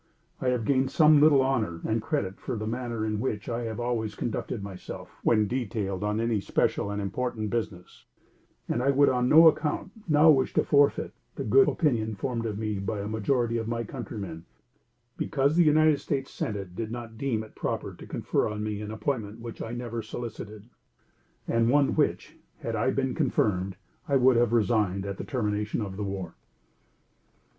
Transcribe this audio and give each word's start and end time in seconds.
I 0.41 0.47
have 0.47 0.65
gained 0.65 0.89
some 0.89 1.21
little 1.21 1.43
honor 1.43 1.79
and 1.85 2.01
credit 2.01 2.39
for 2.39 2.55
the 2.55 2.65
manner 2.65 3.05
in 3.05 3.19
which 3.19 3.47
I 3.47 3.65
have 3.65 3.79
always 3.79 4.15
conducted 4.15 4.63
myself 4.63 5.11
when 5.21 5.45
detailed 5.47 6.03
on 6.03 6.19
any 6.19 6.41
special 6.41 6.89
and 6.89 6.99
important 6.99 7.51
business, 7.51 8.03
and 8.67 8.81
I 8.81 8.89
would 8.89 9.09
on 9.09 9.29
no 9.29 9.47
account 9.47 9.91
now 10.07 10.31
wish 10.31 10.55
to 10.55 10.63
forfeit 10.63 11.13
the 11.35 11.43
good 11.43 11.69
opinion 11.69 12.15
formed 12.15 12.47
of 12.47 12.57
me 12.57 12.79
by 12.79 12.99
a 13.01 13.07
majority 13.07 13.57
of 13.59 13.67
my 13.67 13.83
countrymen 13.83 14.45
because 15.17 15.55
the 15.55 15.65
United 15.65 15.99
States 15.99 16.31
Senate 16.31 16.75
did 16.75 16.89
not 16.89 17.15
deem 17.19 17.43
it 17.43 17.53
proper 17.53 17.93
to 17.93 18.07
confer 18.07 18.47
on 18.47 18.63
me 18.63 18.81
an 18.81 18.89
appointment 18.89 19.39
which 19.39 19.61
I 19.61 19.71
never 19.73 20.01
solicited, 20.01 20.63
and 21.47 21.69
one 21.69 21.95
which, 21.95 22.37
had 22.61 22.75
I 22.75 22.89
been 22.89 23.13
confirmed, 23.13 23.75
I 24.07 24.15
would 24.15 24.35
have 24.35 24.51
resigned 24.51 25.05
at 25.05 25.17
the 25.19 25.23
termination 25.23 25.79
of 25.79 25.95
the 25.95 26.03
war." 26.03 26.33